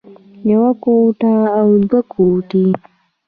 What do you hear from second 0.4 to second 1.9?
يوه ګوته او